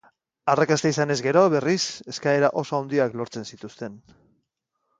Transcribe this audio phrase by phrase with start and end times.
[0.53, 1.75] Arrakasta izanez gero, berriz,
[2.15, 4.01] eskaera oso handiak lortzen zituzten.